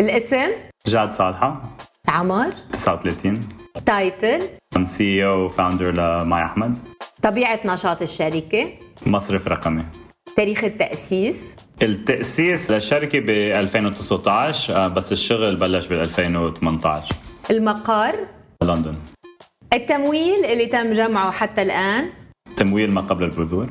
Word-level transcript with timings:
الاسم؟ 0.00 0.50
جاد 0.86 1.12
صالحة. 1.12 1.62
عمر. 2.08 2.52
39 2.72 3.48
title. 3.86 4.48
CEO 4.84 5.26
و 5.26 5.44
founder 5.44 5.90
ل 5.94 6.10
My 6.10 6.42
Ahmed. 6.44 6.78
طبيعة 7.22 7.60
نشاط 7.64 8.02
الشركة. 8.02 8.68
مصرف 9.06 9.48
رقمي. 9.48 9.84
تاريخ 10.36 10.64
التأسيس. 10.64 11.54
التأسيس 11.82 12.70
للشركة 12.70 13.20
ب 13.20 13.30
2019 13.30 14.76
آه، 14.76 14.88
بس 14.88 15.12
الشغل 15.12 15.56
بلش 15.56 15.86
بال 15.86 15.98
2018 15.98 17.14
المقر. 17.50 18.14
لندن. 18.62 18.94
التمويل 19.72 20.44
اللي 20.44 20.66
تم 20.66 20.92
جمعه 20.92 21.30
حتى 21.30 21.62
الآن. 21.62 22.10
تمويل 22.56 22.90
ما 22.90 23.00
قبل 23.00 23.24
البذور. 23.24 23.68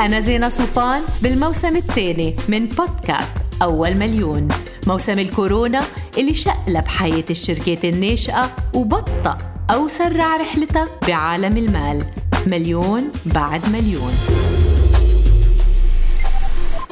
أنا 0.00 0.20
زينة 0.20 0.48
صوفان 0.48 1.02
بالموسم 1.22 1.76
الثاني 1.76 2.34
من 2.48 2.66
بودكاست 2.66 3.36
أول 3.62 3.94
مليون. 3.94 4.48
موسم 4.86 5.18
الكورونا 5.18 5.82
اللي 6.18 6.34
شقلب 6.34 6.88
حياة 6.88 7.24
الشركات 7.30 7.84
الناشئة 7.84 8.56
وبطأ 8.74 9.38
أو 9.70 9.88
سرع 9.88 10.36
رحلتها 10.36 10.88
بعالم 11.08 11.56
المال. 11.56 12.04
مليون 12.46 13.12
بعد 13.26 13.68
مليون. 13.68 14.14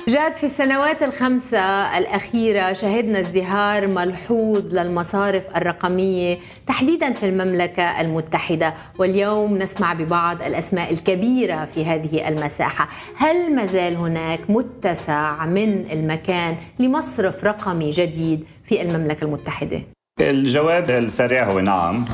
جاد 0.09 0.33
في 0.33 0.45
السنوات 0.47 1.03
الخمسة 1.03 1.99
الأخيرة 1.99 2.73
شهدنا 2.73 3.21
ازدهار 3.21 3.87
ملحوظ 3.87 4.75
للمصارف 4.75 5.57
الرقمية 5.57 6.39
تحديدا 6.67 7.13
في 7.13 7.27
المملكة 7.27 8.01
المتحدة 8.01 8.75
واليوم 8.99 9.59
نسمع 9.59 9.93
ببعض 9.93 10.43
الأسماء 10.43 10.93
الكبيرة 10.93 11.65
في 11.65 11.85
هذه 11.85 12.29
المساحة 12.29 12.89
هل 13.17 13.55
مازال 13.55 13.97
هناك 13.97 14.41
متسع 14.49 15.47
من 15.47 15.91
المكان 15.93 16.57
لمصرف 16.79 17.45
رقمي 17.45 17.91
جديد 17.91 18.45
في 18.65 18.83
المملكة 18.83 19.25
المتحدة؟ 19.25 19.83
الجواب 20.31 20.91
السريع 20.91 21.51
هو 21.51 21.61
نعم. 21.61 22.05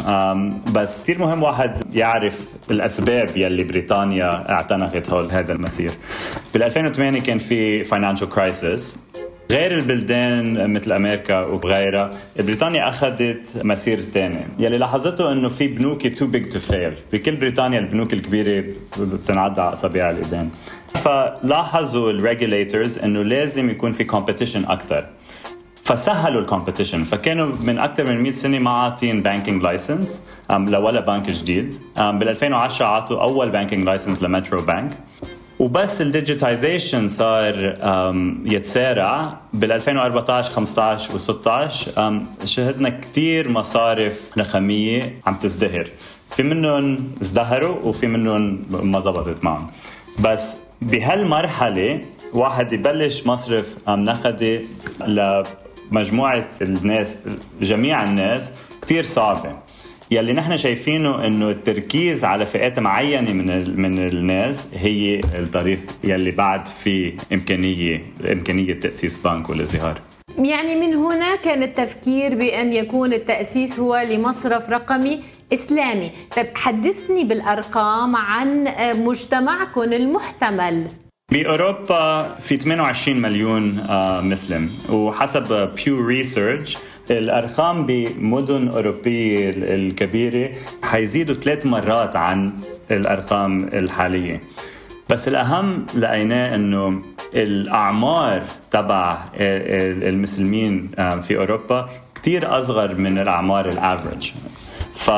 بس 0.73 1.03
كثير 1.03 1.19
مهم 1.19 1.43
واحد 1.43 1.97
يعرف 1.97 2.49
الأسباب 2.71 3.37
يلي 3.37 3.65
بريطانيا 3.65 4.51
اعتنقت 4.51 5.11
هول 5.11 5.31
هذا 5.31 5.53
المسير. 5.53 5.91
بال 6.55 6.63
2008 6.63 7.21
كان 7.21 7.39
في 7.39 7.85
financial 7.85 8.29
crisis 8.29 8.97
غير 9.51 9.79
البلدان 9.79 10.71
مثل 10.73 10.93
أمريكا 10.93 11.41
وغيرها 11.41 12.11
بريطانيا 12.39 12.89
أخذت 12.89 13.47
مسير 13.65 14.01
ثاني 14.15 14.47
يلي 14.59 14.79
لاحظته 14.79 15.33
إنه 15.33 15.49
في 15.49 15.69
بنوك 15.69 16.07
too 16.07 16.27
big 16.27 16.49
to 16.49 16.59
fail 16.59 16.93
بكل 17.13 17.37
بريطانيا 17.37 17.79
البنوك 17.79 18.13
الكبيرة 18.13 18.65
بتنعد 18.99 19.59
على 19.59 19.73
أصابع 19.73 20.11
الإيدين. 20.11 20.51
فلاحظوا 20.95 22.11
ال 22.11 22.19
regulators 22.19 22.99
إنه 22.99 23.23
لازم 23.23 23.71
يكون 23.71 23.93
في 23.93 24.05
competition 24.05 24.65
أكثر 24.65 25.07
فسهلوا 25.89 26.41
ال 26.41 26.46
competition 26.46 27.05
فكانوا 27.05 27.53
من 27.63 27.79
أكثر 27.79 28.05
من 28.05 28.23
100 28.23 28.33
سنة 28.33 28.59
ما 28.59 28.71
عاطين 28.71 29.23
banking 29.23 29.63
license 29.63 30.23
لولا 30.51 31.01
بنك 31.01 31.31
جديد. 31.31 31.75
بال 31.97 32.29
2010 32.29 32.87
عطوا 32.87 33.23
أول 33.23 33.51
banking 33.51 33.85
license 33.85 34.23
ل 34.23 34.29
Metro 34.29 34.63
Bank. 34.63 34.93
وبس 35.59 36.03
ال 36.03 36.11
digitization 36.11 37.09
صار 37.09 37.55
يتسارع. 38.45 39.37
بال 39.53 39.73
2014 39.73 40.53
15 40.53 41.19
و16 41.19 42.45
شهدنا 42.45 42.89
كثير 42.89 43.49
مصارف 43.49 44.21
رقمية 44.39 45.21
عم 45.27 45.35
تزدهر. 45.35 45.89
في 46.37 46.43
منهم 46.43 47.13
ازدهروا 47.23 47.77
وفي 47.85 48.07
منهم 48.07 48.63
ما 48.71 49.01
زبطت 49.01 49.45
معهم. 49.45 49.71
بس 50.21 50.55
بهالمرحلة 50.83 52.01
واحد 52.33 52.73
يبلش 52.73 53.27
مصرف 53.27 53.77
نقدي 53.89 54.61
مجموعة 55.91 56.49
الناس 56.63 57.17
جميع 57.61 58.05
الناس 58.05 58.53
كثير 58.83 59.05
صعبة. 59.05 59.59
يلي 60.11 60.33
نحن 60.33 60.57
شايفينه 60.57 61.27
إنه 61.27 61.51
التركيز 61.51 62.25
على 62.25 62.47
فئات 62.47 62.79
معينة 62.79 63.33
من 63.33 63.81
من 63.81 63.99
الناس 63.99 64.67
هي 64.75 65.21
الطريق 65.35 65.79
يلي 66.05 66.31
بعد 66.31 66.69
في 66.69 67.15
إمكانية 67.33 68.03
إمكانية 68.33 68.75
تأسيس 68.75 69.19
بنك 69.19 69.51
والازدهار 69.51 70.01
يعني 70.39 70.75
من 70.75 70.95
هنا 70.95 71.37
كان 71.37 71.63
التفكير 71.63 72.35
بأن 72.35 72.73
يكون 72.73 73.13
التأسيس 73.13 73.79
هو 73.79 73.97
لمصرف 73.97 74.71
رقمي 74.71 75.21
إسلامي. 75.53 76.11
طيب 76.37 76.47
حدثني 76.55 77.25
بالأرقام 77.25 78.17
عن 78.17 78.69
مجتمعكم 78.79 79.93
المحتمل. 79.93 80.87
بأوروبا 81.33 82.35
في 82.39 82.57
28 82.57 83.17
مليون 83.21 83.79
آه، 83.81 84.21
مسلم. 84.21 84.71
وحسب 84.89 85.71
بيو 85.77 86.07
ريسيرش 86.07 86.77
الأرقام 87.11 87.87
بمدن 87.87 88.69
أوروبية 88.69 89.51
الكبيرة 89.57 90.53
حيزيدوا 90.83 91.35
ثلاث 91.35 91.67
مرات 91.67 92.17
عن 92.17 92.53
الأرقام 92.91 93.65
الحالية. 93.65 94.41
بس 95.09 95.29
الأهم 95.29 95.87
لقيناه 95.95 96.55
إنه 96.55 97.03
الأعمار 97.35 98.43
تبع 98.71 99.13
آه، 99.13 99.19
آه، 99.37 100.09
المسلمين 100.09 100.91
في 100.97 101.37
أوروبا 101.37 101.89
كثير 102.15 102.59
أصغر 102.59 102.95
من 102.95 103.19
الأعمار 103.19 103.69
ال 103.69 103.77
average 103.77 104.33
ف 104.95 105.11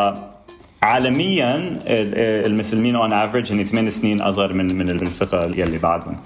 عالميا 0.82 1.80
المسلمين 1.86 2.96
on 2.96 3.12
average 3.12 3.52
هن 3.52 3.64
8 3.64 3.90
سنين 3.90 4.20
أصغر 4.20 4.52
من 4.52 4.78
من 4.78 4.90
الفئه 4.90 5.46
يلي 5.56 5.78
بعدهم. 5.78 6.16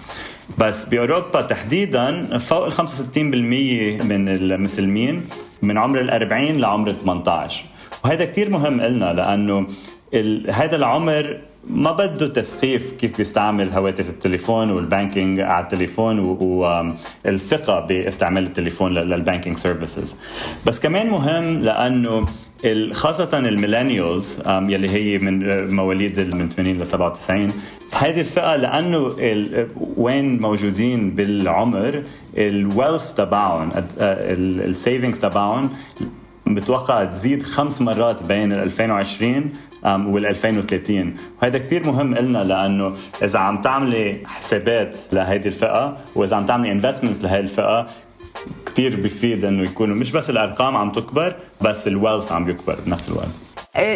بس 0.59 0.85
بأوروبا 0.85 1.41
تحديدا 1.41 2.39
فوق 2.39 2.65
ال 2.65 2.73
65% 2.73 2.83
من 4.05 4.29
المسلمين 4.29 5.23
من 5.63 5.79
عمر 5.79 6.01
ال 6.01 6.11
40 6.11 6.45
لعمر 6.45 6.91
ال 6.91 6.99
18 6.99 7.65
وهذا 8.05 8.25
كثير 8.25 8.51
مهم 8.51 8.81
لنا 8.81 9.13
لأنه 9.13 9.67
هذا 10.51 10.77
العمر 10.77 11.39
ما 11.71 11.93
بده 11.93 12.27
تثقيف 12.27 12.93
كيف 12.93 13.17
بيستعمل 13.17 13.71
هواتف 13.73 14.09
التليفون 14.09 14.71
وال 14.71 14.86
banking 14.86 15.41
على 15.41 15.63
التليفون 15.65 16.19
والثقة 16.19 17.81
باستعمال 17.81 18.43
التليفون 18.43 18.95
لل 18.95 19.08
banking 19.08 19.57
services 19.57 20.17
بس 20.67 20.81
كمان 20.81 21.11
مهم 21.11 21.59
لأنه 21.59 22.27
خاصة 22.93 23.39
ال 23.39 23.47
millennials 23.47 24.39
يلي 24.47 24.91
هي 24.91 25.19
من 25.19 25.71
مواليد 25.75 26.35
من 26.35 26.49
80 26.49 26.79
ل 26.79 26.87
97 26.87 27.53
هذه 27.99 28.21
الفئة 28.21 28.57
لأنه 28.57 29.17
وين 29.97 30.41
موجودين 30.41 31.11
بالعمر 31.11 32.03
ال 32.39 32.49
wealth 32.49 33.13
تبعهم 33.13 33.71
ال 34.01 34.16
savings 34.16 35.21
تبعهم 35.21 35.71
متوقع 36.47 37.05
تزيد 37.05 37.43
خمس 37.43 37.83
مرات 37.83 38.23
بين 38.23 38.53
2020 38.53 39.53
وال 39.85 40.27
2030 40.27 41.15
وهذا 41.43 41.59
كثير 41.59 41.87
مهم 41.87 42.15
لنا 42.15 42.45
لأنه 42.45 42.93
إذا 43.23 43.39
عم 43.39 43.63
تعملي 43.63 44.19
حسابات 44.25 44.97
لهيدي 45.13 45.49
الفئة 45.49 45.97
وإذا 46.15 46.37
عم 46.37 46.47
تعملي 46.47 46.73
investments 46.73 47.23
لهي 47.25 47.41
الفئة 47.41 47.89
كثير 48.67 49.01
بفيد 49.01 49.45
إنه 49.45 49.63
يكونوا 49.63 49.97
مش 49.97 50.13
بس 50.13 50.31
الأرقام 50.31 50.77
عم 50.77 50.93
تكبر 50.93 51.37
بس 51.61 51.87
ال 51.87 51.93
wealth 51.93 52.33
عم 52.33 52.45
بيكبر 52.45 52.77
بنفس 52.87 53.09
الوقت. 53.09 53.29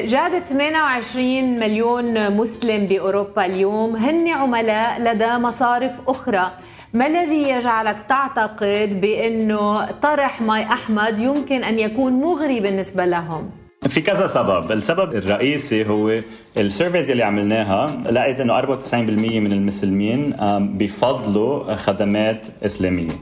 جاد 0.04 0.40
28 0.40 1.58
مليون 1.58 2.36
مسلم 2.36 2.86
بأوروبا 2.86 3.46
اليوم. 3.46 3.96
هن 3.96 4.28
عملاء 4.28 5.00
لدى 5.02 5.38
مصارف 5.38 6.00
أخرى. 6.08 6.52
ما 6.94 7.06
الذي 7.06 7.42
يجعلك 7.48 7.96
تعتقد 8.08 9.00
بأنه 9.00 9.90
طرح 9.90 10.40
My 10.40 10.62
Ahmed 10.62 11.18
يمكن 11.18 11.64
أن 11.64 11.78
يكون 11.78 12.12
مغري 12.12 12.60
بالنسبة 12.60 13.04
لهم؟ 13.04 13.50
في 13.88 14.00
كذا 14.00 14.26
سبب، 14.26 14.72
السبب 14.72 15.14
الرئيسي 15.14 15.88
هو 15.88 16.12
ال 16.56 16.63
surveys 16.63 17.10
اللي 17.10 17.22
عملناها. 17.22 18.02
لقيت 18.10 18.40
إنه 18.40 18.58
94% 18.58 19.40
من 19.40 19.52
المسلمين 19.52 20.34
بفضلوا 20.78 21.74
خدمات 21.74 22.46
إسلامية. 22.62 23.12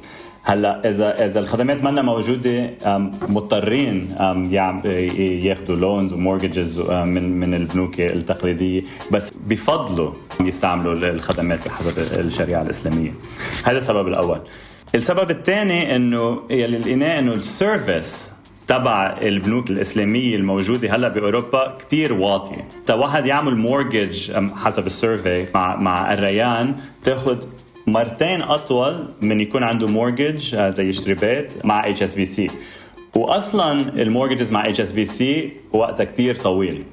هلا 0.48 0.88
اذا 0.88 1.25
إذا 1.25 1.40
الخدمات 1.40 1.84
منا 1.84 2.02
موجودة 2.02 2.70
مضطرين 3.28 4.14
ياخذوا 5.44 5.76
loans 5.76 6.12
و 6.12 6.19
mortgages 6.19 6.81
من 6.90 7.40
من 7.40 7.54
البنوك 7.54 8.00
التقليدية 8.00 8.82
بس 9.10 9.32
بفضلوا 9.46 10.12
يستعملوا 10.40 10.93
الخدمات 10.93 11.69
حسب 11.69 11.98
الشريعة 11.98 12.62
الإسلامية. 12.62 13.14
هذا 13.64 13.78
السبب 13.78 14.08
الأول. 14.08 14.40
السبب 14.94 15.31
الثاني 15.31 15.96
إنه 15.96 16.40
يلي 16.50 16.78
لقيناه 16.78 17.19
إنه 17.19 17.34
ال 17.35 17.47
service 17.47 18.32
تبع 18.66 19.16
البنوك 19.22 19.70
الإسلامية 19.70 20.37
الموجودة 20.37 20.94
هلا 20.94 21.08
بأوروبا 21.08 21.76
كثير 21.78 22.12
واطية، 22.12 22.69
تا 22.87 22.94
واحد 22.94 23.26
يعمل 23.26 23.56
mortgage 23.56 24.32
حسب 24.54 24.87
ال 24.87 24.95
survey 24.95 25.47
مع 25.54 25.76
مع 25.76 26.12
الريان 26.12 26.76
بتاخذ 27.02 27.37
مرتين 27.87 28.43
أطول 28.43 29.09
من 29.21 29.41
يكون 29.41 29.62
عنده 29.62 29.87
mortgage 29.88 30.55
ليشتري 30.55 31.15
بيت 31.15 31.53
مع 31.65 31.88
HSBC 31.88 32.50
واصلا 33.15 33.73
ال 33.73 33.81
mortgages 33.81 34.53
مع 34.53 34.69
HSBC 34.69 35.53
وقتها 35.73 36.05
كثير 36.05 36.35
طويل. 36.35 36.85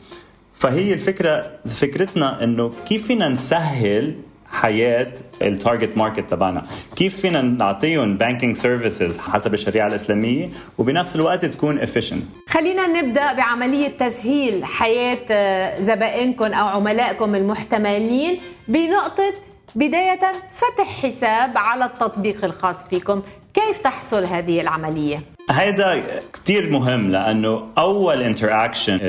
فهي 0.53 0.93
الفكرة 0.93 1.51
فكرتنا 1.65 2.43
إنه 2.43 2.71
كيف 2.87 3.07
فينا 3.07 3.29
نسهل 3.29 4.15
حياة 4.51 5.13
ال 5.41 5.49
target 5.49 5.97
market 5.97 6.29
تبعنا؟ 6.29 6.65
كيف 6.95 7.21
فينا 7.21 7.41
نعطيهم 7.41 8.17
banking 8.17 8.55
services 8.55 9.17
حسب 9.17 9.53
الشريعة 9.53 9.87
الإسلامية؟ 9.87 10.49
وبنفس 10.77 11.15
الوقت 11.15 11.45
تكون 11.45 11.85
efficient. 11.85 12.49
خلينا 12.49 12.87
نبدأ 12.87 13.33
بعملية 13.33 13.87
تسهيل 13.87 14.65
حياة 14.65 15.25
آه، 15.31 15.81
زبائنكم 15.81 16.45
أو 16.45 16.67
عملائكم 16.67 17.35
المحتملين 17.35 18.39
بنقطة 18.67 19.33
بداية 19.75 20.19
فتح 20.51 20.87
حساب 21.03 21.57
على 21.57 21.85
التطبيق 21.85 22.45
الخاص 22.45 22.87
فيكم. 22.87 23.21
كيف 23.53 23.77
تحصل 23.77 24.23
هذه 24.23 24.61
العملية؟ 24.61 25.21
هيدا 25.51 26.21
كتير 26.33 26.69
مهم 26.69 27.11
لأنه 27.11 27.67
أول 27.77 28.21
interaction 28.21 28.99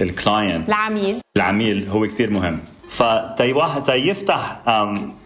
ال 0.00 0.10
client 0.10 0.68
العميل. 0.68 1.20
العميل 1.36 1.88
هو 1.88 2.06
كتير 2.06 2.30
مهم. 2.30 2.58
في 2.88 3.52
واحد 3.52 3.84
تي 3.84 3.92
يفتح 3.92 4.60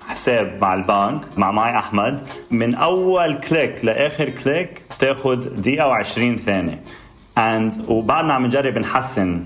حساب 0.08 0.58
مع 0.60 0.74
البنك 0.74 1.38
مع 1.38 1.50
ماي 1.50 1.78
أحمد 1.78 2.26
من 2.50 2.74
أول 2.74 3.34
click 3.34 3.84
لآخر 3.84 4.28
click 4.28 4.82
تاخذ 4.98 5.36
دقيقة 5.36 6.02
و20 6.02 6.40
ثانية. 6.40 6.80
And 7.38 7.88
وبعدنا 7.90 8.32
عم 8.32 8.46
نجرب 8.46 8.78
نحسن 8.78 9.44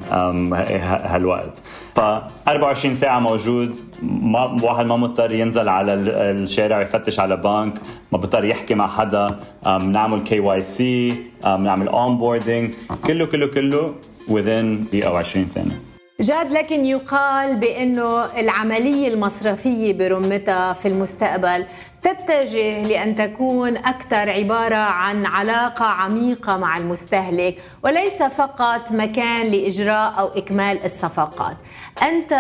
هالوقت. 1.13 1.63
ف 1.95 2.01
24 2.49 2.95
ساعة 2.95 3.19
موجود 3.19 3.77
ما 4.03 4.41
واحد 4.63 4.87
ما 4.87 4.97
مضطر 4.97 5.33
ينزل 5.33 5.69
على 5.69 5.95
ال- 5.95 6.09
الشارع 6.09 6.81
يفتش 6.83 7.21
على 7.21 7.37
بنك 7.37 7.75
ما 8.13 8.19
بضطر 8.19 8.45
يحكي 8.45 8.75
مع 8.75 8.87
حدا. 8.89 9.39
أم، 9.67 9.93
نعمل 9.93 10.21
KYC 10.21 11.17
نعمل 11.45 11.89
onboarding 11.89 12.71
كله 13.07 13.27
كله 13.27 13.47
كله 13.47 13.95
within 14.29 14.89
دقيقة 14.93 15.23
و20 15.23 15.27
ثانية. 15.55 15.88
جاد 16.21 16.53
لكن 16.53 16.85
يقال 16.87 17.57
بأنه 17.57 18.41
العملية 18.41 19.09
المصرفية 19.09 19.93
برمتها 19.93 20.73
في 20.73 20.89
المستقبل 20.89 21.65
تتجه 22.03 22.85
لأن 22.85 23.15
تكون 23.15 23.77
أكثر 23.77 24.31
عبارة 24.31 24.77
عن 24.77 25.27
علاقة 25.27 25.85
عميقة 25.85 26.57
مع 26.57 26.77
المستهلك 26.77 27.57
وليس 27.85 28.23
فقط 28.23 28.93
مكان 28.93 29.47
لإجراء 29.47 30.15
أو 30.19 30.27
إكمال 30.27 30.85
الصفقات. 30.85 31.57
أنت 32.03 32.35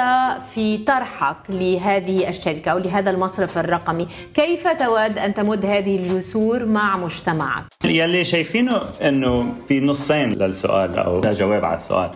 في 0.54 0.78
طرحك 0.78 1.36
لهذه 1.48 2.28
الشركة 2.28 2.70
أو 2.70 2.78
لهذا 2.78 3.10
المصرف 3.10 3.58
الرقمي، 3.58 4.08
كيف 4.34 4.68
تود 4.68 5.18
أن 5.18 5.34
تمد 5.34 5.66
هذه 5.66 5.96
الجسور 5.96 6.64
مع 6.64 6.96
مجتمعك؟ 6.96 7.64
يلي 7.84 8.24
شايفينه 8.24 8.82
إنه 9.02 9.54
في 9.68 9.80
نصين 9.80 10.32
للسؤال 10.32 10.98
أو 10.98 11.20
جواب 11.20 11.64
على 11.64 11.76
السؤال 11.76 12.10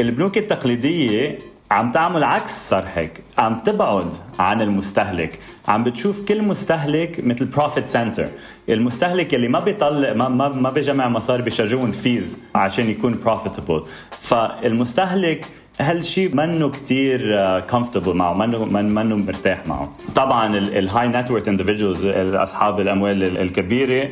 البنوك 0.00 0.38
التقليدية 0.38 1.38
عم 1.70 1.92
تعمل 1.92 2.24
عكس 2.24 2.68
صار 2.70 2.84
هيك 2.94 3.22
عم 3.38 3.58
تبعد 3.60 4.14
عن 4.38 4.62
المستهلك 4.62 5.38
عم 5.68 5.84
بتشوف 5.84 6.20
كل 6.28 6.42
مستهلك 6.42 7.20
مثل 7.24 7.44
profit 7.44 7.88
center 7.88 8.28
المستهلك 8.68 9.34
اللي 9.34 9.48
ما 9.48 9.60
بيطلع 9.60 10.12
ما 10.12 10.28
ما, 10.28 10.48
ما 10.48 10.70
بيجمع 10.70 11.08
مصاري 11.08 11.42
بيشارجوه 11.42 11.92
fees 11.92 12.38
عشان 12.54 12.90
يكون 12.90 13.18
profitable 13.24 13.82
فالمستهلك 14.20 15.46
هالشيء 15.80 16.34
منه 16.36 16.70
كتير 16.70 17.20
comfortable 17.60 18.14
معه 18.16 18.32
منه 18.34 18.64
من 18.64 18.94
منه 18.94 19.16
مرتاح 19.16 19.66
معه. 19.66 19.92
طبعا 20.14 20.56
ال 20.56 21.08
high 21.08 21.21
net 21.21 21.30
worth 21.30 21.48
individuals 21.48 22.34
أصحاب 22.34 22.80
الأموال 22.80 23.22
ال- 23.24 23.38
الكبيرة 23.38 24.08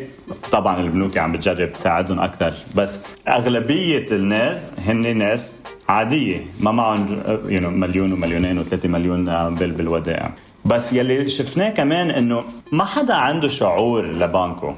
طبعا 0.52 0.81
البنوك 0.81 1.19
عم 1.19 1.32
بتجرب 1.32 1.73
تساعدهم 1.73 2.20
أكثر. 2.20 2.52
بس 2.75 3.00
أغلبية 3.29 4.05
الناس 4.11 4.69
هن 4.87 5.17
ناس 5.17 5.50
عادية. 5.93 6.41
ما 6.61 6.73
معهم 6.73 7.23
know, 7.27 7.73
مليون 7.85 8.12
ومليونين 8.12 8.59
وثلاثة 8.59 8.89
مليون 8.89 9.25
بال 9.55 9.71
بالودائع. 9.71 10.31
بس 10.65 10.93
يلي 10.93 11.29
شفناه 11.29 11.71
كمان 11.71 12.11
إنه 12.11 12.44
ما 12.73 12.85
حدا 12.85 13.15
عنده 13.15 13.49
شعور 13.49 14.06
لبنكه. 14.06 14.73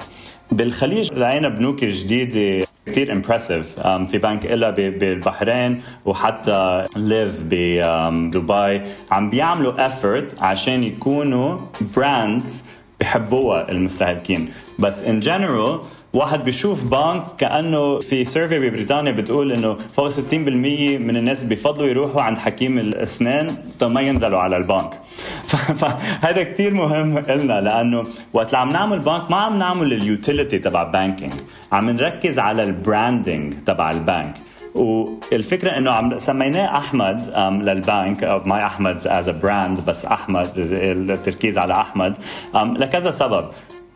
بالخليج 0.53 1.13
لقينا 1.13 1.49
بنوك 1.49 1.85
جديدة 1.85 2.67
كثير 2.87 3.13
impressive 3.13 3.81
في 3.81 4.19
بنك 4.19 4.47
إلى 4.47 4.71
بالبحرين 4.71 5.83
وحتى 6.05 6.87
ليف 6.97 7.41
بدبي 7.41 8.83
عم 9.11 9.31
بيعملوا 9.31 9.89
effort 9.89 10.43
عشان 10.43 10.85
يكونوا 10.85 11.59
brands 11.97 12.65
بحبوها 13.01 13.71
المستهلكين. 13.71 14.49
بس 14.79 15.03
in 15.03 15.21
general 15.21 15.81
واحد 16.15 16.45
بيشوف 16.45 16.85
بنك 16.85 17.23
كأنه 17.39 18.01
في 18.01 18.25
سيرفي 18.25 18.59
ببريطانيا 18.59 19.13
بتقول 19.13 19.53
إنه 19.53 19.77
فوق 19.93 20.09
60% 20.09 20.15
من 20.33 21.17
الناس 21.17 21.43
بيفضلوا 21.43 21.89
يروحوا 21.89 22.23
عند 22.23 22.39
حكيم 22.39 22.79
الأسنان 22.79 23.57
ما 23.83 24.01
ينزلوا 24.01 24.39
على 24.39 24.57
البنك. 24.57 25.01
فهذا 25.81 26.43
كتير 26.43 26.75
مهم 26.75 27.19
لنا 27.19 27.61
لأنه 27.61 28.05
وقت 28.33 28.55
عم 28.55 28.73
نعمل 28.73 28.99
بنك 28.99 29.31
ما 29.31 29.37
عم 29.37 29.59
نعمل 29.59 29.93
ال 29.93 30.01
utility 30.01 30.59
تبع 30.59 30.83
banking 30.83 31.33
عم 31.73 31.91
نركز 31.91 32.39
على 32.39 32.63
ال 32.63 32.73
branding 32.73 33.55
تبع 33.67 33.91
البنك. 33.91 34.35
والفكرة 34.75 35.71
إنه 35.71 35.91
عم 35.91 36.19
سميناه 36.19 36.77
أحمد 36.79 37.25
للبنك 37.63 38.43
ماي 38.47 38.65
أحمد 38.65 39.07
as 39.07 39.29
brand 39.29 39.81
بس 39.81 40.05
أحمد 40.05 40.51
التركيز 40.57 41.59
على 41.59 41.75
أحمد 41.75 42.17
لكذا 42.55 43.11
سبب. 43.11 43.45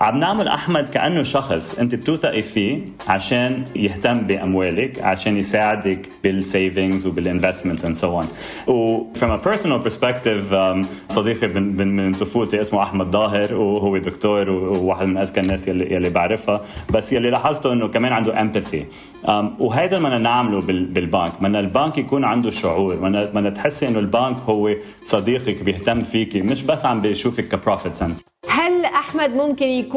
عم 0.00 0.18
نعمل 0.18 0.48
أحمد 0.48 0.88
كأنه 0.88 1.22
شخص. 1.22 1.78
أنت 1.78 1.94
بتوثقي 1.94 2.42
فيه 2.42 2.84
عشان 3.08 3.64
يهتم 3.76 4.18
بأموالك 4.18 5.02
عشان 5.02 5.36
يساعدك 5.36 6.08
بال 6.25 6.43
savings 6.43 7.06
وبال 7.06 7.25
investment 7.25 7.84
and 7.84 7.94
so 7.94 8.20
on 8.20 8.28
و 8.76 9.04
personal 9.44 9.88
perspective 9.88 10.52
um, 10.52 10.86
صديقي 11.08 11.46
من, 11.46 11.96
من, 11.96 12.14
طفولتي 12.14 12.60
اسمه 12.60 12.82
أحمد 12.82 13.10
ظاهر 13.10 13.54
وهو 13.54 13.98
دكتور 13.98 14.50
وواحد 14.50 15.06
من 15.06 15.16
أذكى 15.16 15.40
الناس 15.40 15.68
يلي 15.68 15.94
يلي 15.94 16.10
بعرفها. 16.10 16.60
بس 16.94 17.12
يلي 17.12 17.30
لاحظته 17.30 17.72
إنه 17.72 17.88
كمان 17.88 18.12
عنده 18.12 18.40
empathy 18.40 18.87
um, 19.24 19.30
وهذا 19.58 19.98
بدنا 19.98 20.18
نعمله 20.18 20.60
بال, 20.60 20.84
بالبنك. 20.84 21.32
بدنا 21.40 21.60
البنك 21.60 21.98
يكون 21.98 22.24
عنده 22.24 22.50
شعور. 22.50 22.94
بدنا 22.94 23.50
تحسي 23.50 23.88
إنه 23.88 23.98
البنك 23.98 24.36
هو 24.46 24.74
صديقك 25.06 25.62
بيهتم 25.62 26.00
فيكي 26.00 26.42
مش 26.42 26.62
بس 26.62 26.86
عم 26.86 27.00
بيشوفك 27.00 27.48
ك 27.49 27.55
profit 27.55 27.94
center 27.94 28.22
هل 28.48 28.84
أحمد 28.84 29.30
ممكن 29.30 29.66
يكون 29.66 29.88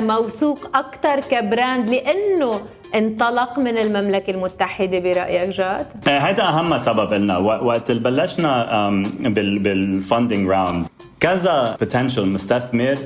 موثوق 0.00 0.76
أكثر 0.76 1.20
ك 1.20 1.31
brand 1.31 1.88
لأنه 1.88 2.60
انطلق 2.94 3.58
من 3.58 3.78
المملكة 3.78 4.30
المتحدة 4.30 4.98
برأيك 4.98 5.48
جاد؟ 5.50 5.86
آه، 6.08 6.18
هذا 6.18 6.42
أهم 6.42 6.78
سبب 6.78 7.12
لنا 7.14 7.38
وقت 7.38 7.92
بلشنا 7.92 8.88
آم، 8.88 9.02
بال 9.02 9.58
بال 9.58 9.78
funding 9.78 10.48
round 10.48 10.86
كذا 11.20 11.76
potential 11.80 12.28
مستثمر 12.28 12.98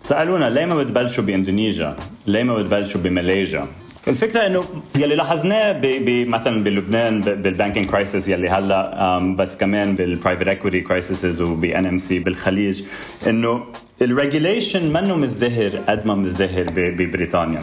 سألونا 0.00 0.50
ليه 0.50 0.64
ما 0.64 0.74
بتبلشوا 0.74 1.24
بإندونيسيا؟ 1.24 1.96
ليه 2.26 2.42
ما 2.42 2.54
بتبلشوا 2.58 3.00
بماليزيا؟ 3.00 3.66
الفكرة 4.08 4.46
إنه 4.46 4.64
يلي 4.98 5.14
لاحظناه 5.14 5.80
مثلا 6.28 6.64
بلبنان 6.64 7.20
بال 7.20 7.35
banking 7.35 7.86
crisis 7.86 8.28
يلي 8.28 8.48
هلأ 8.48 9.18
بس 9.38 9.56
كمان 9.56 9.94
بال 9.94 10.06
private 10.06 10.48
equity 10.48 10.80
crisis 10.80 11.40
وب 11.40 11.86
NMC 11.86 12.18
بالخليج 12.18 12.82
إنه 13.26 13.64
ال 14.02 14.10
regulation 14.10 14.92
منه 14.92 15.16
مزدهر 15.16 15.70
قد 15.88 16.06
ما 16.06 16.14
مزدهر 16.14 16.66
ببريطانيا. 16.76 17.62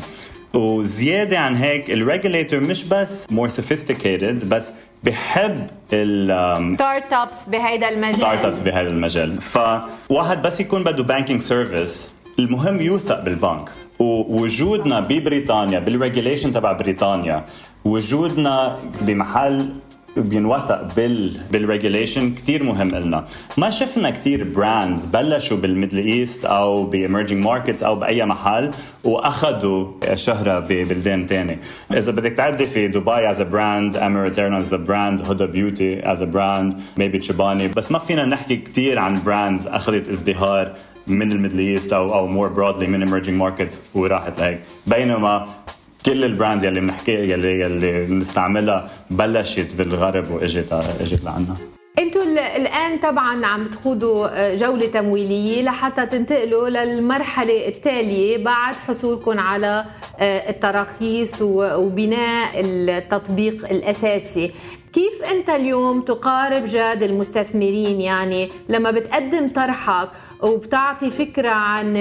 وزيادة 0.54 1.40
عن 1.40 1.56
هيك 1.56 1.92
ال 1.92 1.99
regulator 1.99 2.60
مش 2.60 2.84
بس 2.84 3.26
more 3.26 3.50
sophisticated 3.50 4.46
بس 4.46 4.72
بحب 5.04 5.68
ال 5.94 6.76
startups 6.76 7.38
بهيدا 7.48 7.90
المجال. 7.90 8.16
startups 8.16 8.62
بهذا 8.62 8.88
المجال. 8.88 9.42
فواحد 9.42 10.42
بس 10.42 10.60
يكون 10.60 10.84
بده 10.84 11.04
banking 11.04 11.42
service 11.42 12.10
المهم 12.40 12.82
يوثق 12.82 13.24
بالبنك. 13.24 13.70
ووجودنا 14.00 15.00
ببريطانيا 15.00 15.80
بال 15.80 15.92
regulation 15.92 16.54
تبع 16.54 16.72
بريطانيا 16.72 17.46
وجودنا 17.86 18.80
بمحل 19.02 19.70
بينوثق 20.18 20.96
بال 20.96 21.38
بال 21.52 21.66
regulation 21.66 22.36
كثير 22.36 22.64
مهم 22.64 22.88
لنا. 22.88 23.26
ما 23.58 23.70
شفنا 23.70 24.10
كثير 24.10 24.44
brands 24.44 25.06
بلشوا 25.06 25.58
بال 25.58 25.68
Middle 25.68 25.98
East 25.98 26.46
أو 26.46 26.84
بايمرجينج 26.84 27.46
ماركتس 27.46 27.84
أو 27.84 27.96
بأي 27.96 28.26
محل 28.26 28.72
واخذوا 29.04 29.88
شهرة 30.14 30.60
ببلدان 30.60 31.28
ثانية 31.28 31.60
إذا 31.94 32.12
بدك 32.12 32.32
تعدي 32.32 32.68
في 32.68 32.88
دبي 32.88 33.30
as 33.30 33.42
brand 33.42 33.98
Emirates 33.98 34.40
Airlines 34.40 34.74
as 34.74 34.82
brand 34.82 35.22
Huda 35.22 35.46
Beauty 35.46 36.12
as 36.12 36.24
brand 36.24 36.80
maybe 36.98 37.18
تشيباني 37.18 37.68
بس 37.68 37.92
ما 37.92 38.00
فينا 38.00 38.26
نحكي 38.26 38.58
كثير 38.58 39.00
عن 39.00 39.24
brands 39.24 39.68
أخذت 39.68 40.10
ازدهار 40.10 40.72
من 41.08 41.32
ال 41.32 41.36
Middle 41.36 41.60
East 41.60 41.94
أو 41.94 42.14
أو 42.14 42.28
more 42.28 42.48
broadly 42.48 42.88
من 42.88 43.04
emerging 43.04 43.38
markets 43.38 43.82
وراحت 43.94 44.40
لهيك. 44.40 44.60
بينما 44.88 45.48
كل 46.06 46.24
ال 46.24 46.30
brands 46.30 46.66
يلي 46.66 46.80
بنحكي 46.80 47.12
يلي 47.12 47.60
يلي 47.60 48.06
بنستعملها 48.06 48.90
بلشت 49.10 49.76
بالغرب 49.76 50.32
وإجت 50.32 50.74
إجت 51.02 51.24
لعنا. 51.24 51.58
أنتوا 52.00 52.24
الآن 52.56 52.98
طبعا 53.00 53.46
عم 53.46 53.66
تخوضوا 53.66 54.56
جولة 54.56 54.86
تمويلية 54.86 55.64
لحتى 55.64 56.06
تنتقلوا 56.06 56.70
للمرحلة 56.70 57.68
التالية 57.68 58.38
بعد 58.44 58.76
حصولكم 58.76 59.40
على 59.40 59.86
آه، 60.20 60.50
التراخيص 60.50 61.42
وبناء 61.42 62.50
التطبيق 62.56 63.70
الأساسي. 63.72 64.52
كيف 64.94 65.24
أنت 65.32 65.50
اليوم 65.50 66.02
تقارب 66.02 66.64
جاد 66.64 67.04
المستثمرين؟ 67.04 68.02
يعني 68.02 68.50
لما 68.70 68.92
بتقدم 68.92 69.48
طرحك 69.50 70.10
وبتعطي 70.44 71.10
فكرة 71.10 71.50
عن 71.50 71.98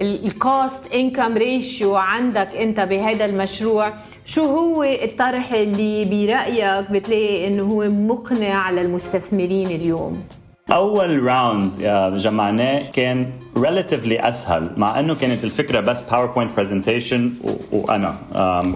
ال 0.00 0.19
cost 0.19 0.94
income 0.94 1.36
ratio 1.36 1.96
عندك 1.96 2.48
أنت 2.56 2.80
بهذا 2.80 3.24
المشروع 3.24 3.92
شو 4.24 4.44
هو 4.44 4.82
الطرح 4.82 5.52
اللي 5.52 6.04
برأيك 6.04 6.90
بتلاقي 6.90 7.46
إنه 7.46 7.62
هو 7.62 7.88
مقنع 7.88 8.70
للمستثمرين 8.70 9.66
اليوم؟ 9.66 10.24
أول 10.72 11.22
round 11.22 11.70
جمعناه 12.18 12.90
كان 12.90 13.30
relatively 13.56 14.28
أسهل 14.28 14.70
مع 14.76 15.00
إنه 15.00 15.14
كانت 15.14 15.44
الفكرة 15.44 15.80
بس 15.80 16.02
PowerPoint 16.02 16.56
presentation 16.56 17.32
وأنا 17.72 18.16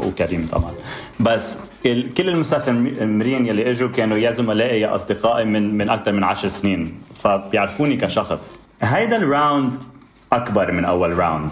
وكريم 0.07 0.49
طبعا. 0.53 0.73
بس 1.21 1.57
كل 1.85 2.29
المستثمرين 2.29 3.47
يلي 3.47 3.71
إجوا 3.71 3.89
كانوا 3.89 4.19
يا 4.19 4.33
زملائي 4.33 4.81
يا 4.81 4.95
أصدقائي 4.95 5.45
من 5.45 5.75
من 5.79 5.91
أكثر 5.91 6.13
من 6.13 6.25
عشر 6.25 6.49
سنين 6.49 6.95
فبيعرفوني 7.15 7.97
كشخص. 7.97 8.55
هيدا 8.83 9.17
ال 9.17 9.27
round 9.27 9.75
أكبر 10.33 10.73
من 10.73 10.85
أول 10.85 11.19
round 11.19 11.51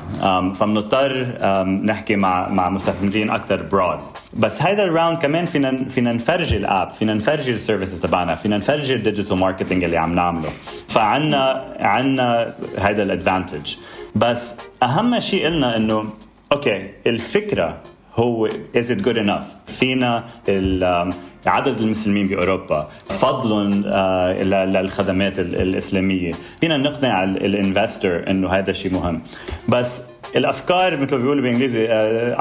فبنضطر 0.55 1.27
نحكي 1.67 2.17
مع 2.17 2.49
مع 2.49 2.71
مستثمرين 2.71 3.31
أكثر 3.31 3.63
broad 3.62 3.99
بس 4.35 4.63
هيدا 4.63 4.85
ال 4.85 4.90
round 4.90 5.19
كمان 5.19 5.47
فينا 5.47 5.85
فينا 5.89 6.13
نفرجي 6.13 6.57
ال 6.57 6.65
app 6.65 6.91
فينا 6.91 7.15
نفرجي 7.15 7.53
ال 7.53 7.58
services 7.58 8.00
تبعنا 8.01 8.35
فينا 8.35 8.57
نفرجي 8.57 8.95
ال 8.95 9.00
digital 9.00 9.37
marketing 9.38 9.85
اللي 9.85 9.97
عم 9.97 10.15
نعمله. 10.15 10.51
فعنا 10.89 11.65
عنا 11.81 12.55
هيدا 12.79 13.03
ال 13.03 13.10
advantage 13.10 13.75
بس 14.15 14.55
أهم 14.83 15.21
شيء 15.21 15.45
قلنا 15.47 15.77
إنه 15.77 16.05
okay 16.53 16.88
الفكرة 17.07 17.77
هو 18.15 18.49
is 18.49 18.87
it 18.91 19.05
good 19.05 19.17
enough 19.17 19.71
فينا 19.73 20.25
عدد 21.47 21.80
المسلمين 21.80 22.28
باوروبا 22.28 22.88
فضل 23.09 23.83
آه، 23.87 24.42
للخدمات 24.42 25.38
الإسلامية. 25.38 26.35
فينا 26.61 26.76
نقنع 26.76 27.25
ال 27.25 27.36
investor 27.36 28.31
إنه 28.30 28.49
هذا 28.49 28.73
شيء 28.73 28.92
مهم. 28.92 29.21
بس 29.68 30.00
الأفكار 30.37 30.97
مثل 30.97 31.17
ما 31.17 31.23
بيقولوا 31.23 31.43
بالإنجليزي 31.43 31.87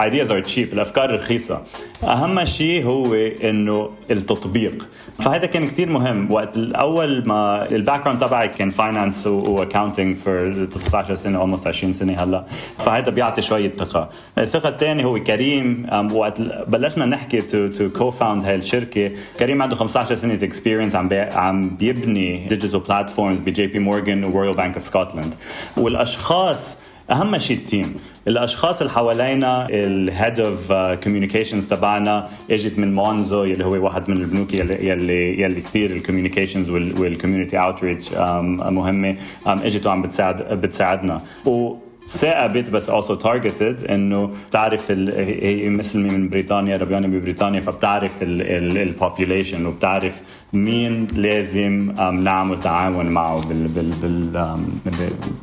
ideas 0.03 0.31
are 0.31 0.39
cheap 0.39 0.73
الأفكار 0.73 1.15
رخيصة. 1.15 1.63
أهم 2.03 2.45
شيء 2.45 2.85
هو 2.85 3.13
إنه 3.43 3.89
التطبيق. 4.11 4.87
فهذا 5.19 5.45
كان 5.45 5.67
كتير 5.67 5.89
مهم. 5.89 6.31
وقت 6.31 6.57
الأول 6.57 7.27
ما 7.27 7.69
ال 7.71 8.01
background 8.01 8.21
تبعي 8.21 8.47
كان 8.47 8.69
finance 8.69 9.27
و 9.27 9.35
accounting 9.35 10.17
for 10.17 10.65
19 10.71 11.15
سنة 11.15 11.39
almost 11.39 11.67
20 11.67 11.93
سنة 11.93 12.23
هلأ. 12.23 12.45
فهذا 12.77 13.09
بيعطي 13.09 13.41
شوية 13.41 13.71
ثقة. 13.77 14.09
الثقة 14.37 14.69
الثانية 14.69 15.03
هو 15.03 15.23
كريم. 15.23 15.87
وقت 16.11 16.41
بلشنا 16.67 17.05
نحكي 17.05 17.41
to 17.41 17.67
to 17.67 17.89
co-found 17.89 18.45
هاي 18.45 18.55
الشركة 18.55 19.11
كريم 19.39 19.61
عنده 19.61 19.75
15 19.75 20.15
سنة 20.15 20.33
experience 20.33 20.95
عم 20.95 21.09
عم 21.13 21.69
بيبني 21.69 22.47
digital 22.47 22.79
platforms 22.79 23.39
ب 23.39 23.67
JP 23.67 23.79
Morgan 23.79 24.23
و 24.23 24.29
Royal 24.29 24.55
Bank 24.55 24.75
of 24.75 24.85
Scotland 24.85 25.35
والأشخاص 25.77 26.77
أهم 27.11 27.37
شيء 27.37 27.57
ال 27.57 27.65
team 27.65 27.95
الأشخاص 28.27 28.81
اللي 28.81 28.93
حوالينا 28.93 29.67
ال 29.69 29.83
head 29.83 30.39
of 30.39 30.71
communications 31.03 31.67
تبعنا 31.67 32.29
اجت 32.51 32.79
من 32.79 32.95
Monzo 32.95 33.43
اللي 33.43 33.65
هو 33.65 33.85
واحد 33.85 34.09
من 34.09 34.17
البنوك 34.17 34.53
يلي 34.53 34.87
يلي 34.87 35.41
يلي 35.41 35.61
كثير 35.61 35.91
ال 35.91 35.96
communications 35.96 36.69
وال 36.69 36.85
community 36.85 37.57
outreach 37.57 38.13
مهمة. 38.13 39.15
اجت 39.47 39.85
وعم 39.85 40.01
بتساعد 40.01 40.41
بتساعدنا. 40.61 41.21
و 41.45 41.75
ثاقبت 42.09 42.69
بس 42.69 42.91
also 42.91 43.13
targeted 43.23 43.91
إنه 43.91 44.31
بتعرف 44.49 44.91
هي 44.91 45.69
مسلمه 45.69 46.09
من 46.11 46.29
بريطانيا 46.29 46.77
ربيانة 46.77 47.07
ببريطانيا 47.07 47.59
فبتعرف 47.59 48.11
ال 48.21 48.34
population 48.34 49.65
وبتعرف 49.65 50.21
مين 50.53 51.07
لازم 51.15 51.91
نعمل 52.13 52.61
تعاون 52.61 53.05
معه 53.05 53.47
بال 53.47 53.67
بال 53.67 53.91
بال 53.91 54.57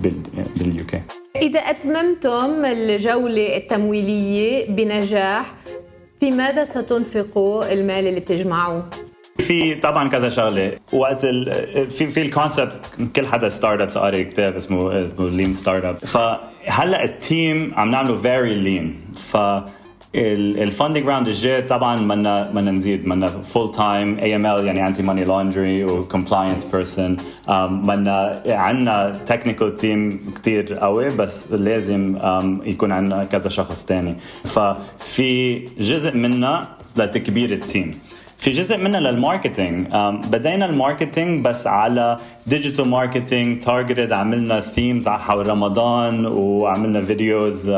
بال 0.00 0.14
بال 0.56 0.86
UK 0.86 1.02
إذا 1.42 1.60
أتممتم 1.60 2.64
الجولة 2.64 3.56
التمويلية 3.56 4.66
بنجاح 4.66 5.54
في 6.20 6.30
ماذا 6.30 6.64
ستنفقوا 6.64 7.72
المال 7.72 8.06
اللي 8.06 8.20
بتجمعوه؟ 8.20 8.90
في 9.38 9.74
طبعا 9.74 10.08
كذا 10.08 10.28
شغلة. 10.28 10.72
وقت 10.92 11.24
ال 11.24 11.90
في 11.90 12.06
في 12.06 12.22
ال 12.22 12.29
concept 12.30 12.80
كل 13.16 13.26
حدا 13.26 13.48
startups 13.48 13.98
قاري 13.98 14.24
كتاب 14.24 14.56
اسمه 14.56 15.04
اسمه 15.04 15.28
Lean 15.28 15.52
Startup 15.52 15.96
فهلأ 15.96 17.04
ال 17.04 17.18
team 17.18 17.72
عم 17.76 17.90
نعمله 17.90 18.16
very 18.16 18.54
lean 18.54 19.00
ف 19.16 19.36
ال 20.14 20.26
funding 20.26 21.06
round 21.06 21.28
الجاي 21.28 21.62
طبعا 21.62 22.08
بدنا 22.08 22.50
بدنا 22.50 22.70
نزيد. 22.70 23.04
بدنا 23.04 23.28
full-time 23.28 24.18
AML 24.18 24.66
يعني 24.66 24.86
anti 24.86 25.02
money 25.02 25.24
laundry 25.24 25.84
و 25.84 25.92
compliance 25.92 26.64
person 26.64 27.16
بدنا 27.48 28.42
عندنا 28.46 29.18
technical 29.26 29.74
team 29.74 30.20
كثير 30.36 30.74
قوي 30.74 31.10
بس 31.10 31.52
لازم 31.52 32.18
um, 32.18 32.68
يكون 32.68 32.92
عندنا 32.92 33.24
كذا 33.24 33.48
شخص 33.48 33.84
ثاني 33.84 34.16
ففي 34.44 35.58
جزء 35.78 36.16
منا 36.16 36.68
لتكبير 36.96 37.52
ال 37.52 37.60
team 37.60 37.90
في 38.38 38.50
جزء 38.50 38.76
منها 38.76 39.00
لل 39.00 39.15
marketing. 39.15 39.86
بدينا 40.26 40.66
ال 40.66 40.74
marketing 40.74 41.44
بس 41.44 41.66
على 41.66 42.18
digital 42.46 42.88
marketing 42.88 43.62
targeted 43.62 44.12
عملنا 44.12 44.60
themes 44.60 45.08
حول 45.08 45.46
رمضان 45.46 46.26
وعملنا 46.26 47.00
videos 47.02 47.70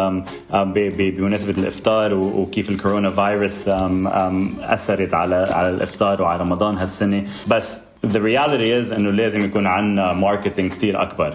بمناسبة 0.53 1.55
الإفطار 1.59 2.15
وكيف 2.15 2.71
الكورونا 2.71 3.11
فيروس 3.11 3.69
أثرت 4.63 5.15
على 5.15 5.49
على 5.53 5.69
الإفطار 5.69 6.23
وعلى 6.23 6.41
رمضان 6.41 6.79
هالسنة. 6.79 7.25
بس 7.49 7.81
the 8.07 8.19
reality 8.19 8.71
is 8.81 8.93
إنه 8.93 9.11
لازم 9.11 9.45
يكون 9.45 9.67
عندنا 9.67 10.13
marketing 10.13 10.73
كثير 10.73 11.03
أكبر. 11.03 11.35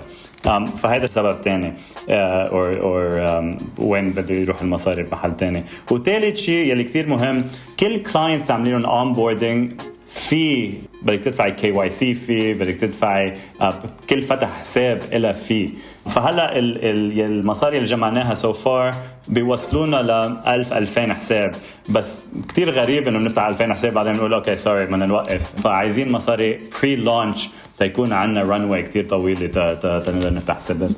فهذا 0.78 1.06
السبب 1.06 1.42
ثاني 1.42 1.74
or 2.10 2.74
uh, 2.74 2.82
or 2.82 3.56
وين 3.78 4.10
بده 4.10 4.34
يروح 4.34 4.62
المصاري 4.62 5.04
بمحل 5.04 5.38
ثاني 5.38 5.64
وثالث 5.92 6.38
شيء 6.38 6.72
يلي 6.72 6.84
كثير 6.84 7.08
مهم 7.08 7.44
كل 7.80 8.04
clients 8.04 8.52
عاملين 8.52 8.86
onboarding 8.86 9.74
في 10.14 10.74
بدك 11.02 11.20
تدفعي 11.20 11.52
KYC 11.52 12.14
في 12.14 12.54
بدك 12.54 12.76
تدفعي 12.76 13.34
آه، 13.62 13.80
كل 14.10 14.22
فتح 14.22 14.60
حساب 14.60 15.02
لها 15.14 15.34
في 15.34 15.70
فهلأ 16.06 16.60
المصاري 16.60 17.78
اللي 17.78 17.88
جمعناها 17.88 18.36
so 18.36 18.54
far 18.54 18.96
بيوصلونا 19.28 19.98
ل 19.98 20.12
1000 20.48 20.74
2000 20.74 21.14
حساب. 21.14 21.56
بس 21.90 22.20
كثير 22.50 22.70
غريب 22.70 23.08
إنه 23.08 23.20
بنفتح 23.20 23.44
2000 23.44 23.74
حساب 23.74 23.94
بعدين 23.94 24.14
بنقول 24.14 24.34
okay 24.34 24.56
sorry 24.56 24.86
بدنا 24.86 25.06
نوقف. 25.06 25.62
فعايزين 25.64 26.12
مصاري 26.12 26.60
pre-launch 26.82 27.50
تيكون 27.78 28.14
عندنا 28.14 28.44
runway 28.44 28.82
كثير 28.84 29.10
طويله 29.10 29.48
تنقدر 29.74 30.34
نفتح 30.34 30.56
حسابات. 30.56 30.92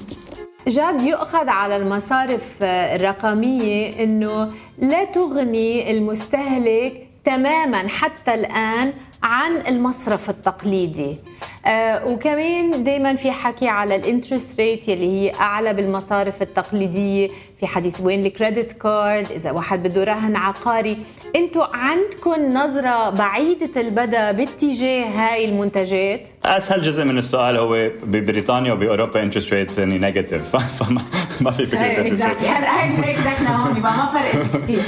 جاد 0.67 1.03
يؤخذ 1.03 1.49
على 1.49 1.77
المصارف 1.77 2.63
الرقمية 2.63 4.03
إنه 4.03 4.51
لا 4.77 5.03
تغني 5.03 5.91
المستهلك 5.91 7.12
تماما 7.25 7.87
حتى 7.87 8.33
الآن 8.33 8.93
عن 9.23 9.51
المصرف 9.67 10.29
التقليدي. 10.29 11.17
آه 11.65 12.07
وكمان 12.07 12.83
دائما 12.83 13.15
في 13.15 13.31
حكي 13.31 13.67
على 13.67 13.95
ال 13.95 14.02
interest 14.02 14.59
rate 14.59 14.87
يلي 14.87 15.11
هي 15.11 15.33
أعلى 15.33 15.73
بالمصارف 15.73 16.41
التقليدية. 16.41 17.29
في 17.63 17.67
حديث 17.67 18.01
وين 18.01 18.25
ال 18.25 18.32
credit 18.32 18.71
card؟ 18.71 19.31
إذا 19.31 19.51
واحد 19.51 19.83
بده 19.83 20.03
رهن 20.03 20.35
عقاري 20.35 20.97
أنتم 21.35 21.61
عندكم 21.73 22.53
نظرة 22.53 23.09
بعيدة 23.09 23.81
المدى 23.81 24.45
باتجاه 24.45 25.05
هاي 25.05 25.45
المنتجات؟ 25.45 26.29
أسهل 26.45 26.81
جزء 26.81 27.03
من 27.03 27.17
السؤال 27.17 27.57
هو 27.57 27.89
ببريطانيا 28.03 28.73
وبأوروبا 28.73 29.23
interest 29.23 29.53
rates 29.53 29.77
يعني 29.79 29.97
negative 29.97 30.55
فما 30.77 31.51
في 31.51 31.65
فكرة 31.65 31.79
انترست 31.79 32.23
ريت 32.23 32.43
هلا 32.43 33.55
هون 33.55 33.79
ما 33.79 34.05
فرق 34.05 34.61
كثير 34.61 34.79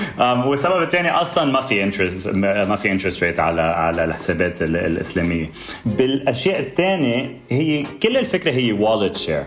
والسبب 0.47 0.81
الثاني 0.81 1.11
أصلا 1.11 1.51
ما 1.51 1.61
في 1.61 1.83
interest 1.83 2.27
ما 2.35 2.75
في 2.75 2.91
interest 2.91 3.23
rate 3.23 3.39
على 3.39 3.61
على 3.61 4.05
الحسابات 4.05 4.61
الإسلامية. 4.61 5.49
بالأشياء 5.85 6.59
الثانية 6.67 7.37
هي 7.49 7.85
كل 8.03 8.17
الفكرة 8.17 8.51
هي 8.51 8.71
wallet 8.73 9.15
share 9.15 9.43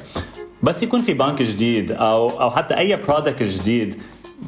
بس 0.63 0.83
يكون 0.83 1.03
في 1.03 1.15
بنك 1.15 1.43
جديد 1.43 1.93
أو 1.93 2.41
أو 2.41 2.51
حتى 2.51 2.79
أي 2.79 2.97
product 2.97 3.43
جديد 3.43 3.99